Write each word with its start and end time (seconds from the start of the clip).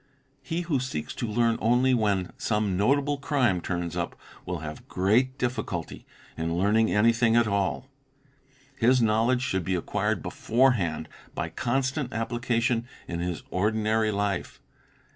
He 0.41 0.61
who 0.61 0.79
seeks 0.79 1.13
to 1.13 1.27
learn 1.27 1.59
only 1.61 1.93
when 1.93 2.31
some 2.35 2.75
notable 2.75 3.19
crime 3.19 3.61
turns 3.61 3.95
up, 3.95 4.15
will 4.47 4.61
have 4.61 4.87
great 4.87 5.37
difficulty 5.37 6.07
in 6.35 6.57
learning 6.57 6.89
anything 6.91 7.35
at 7.35 7.45
all. 7.45 7.85
His 8.77 8.99
knowledge 8.99 9.43
should 9.43 9.63
be 9.63 9.75
acquired 9.75 10.23
beforehand 10.23 11.07
by 11.35 11.49
constant 11.49 12.13
application 12.13 12.87
in 13.07 13.19
his 13.19 13.43
ordinary 13.51 14.09
life. 14.09 14.59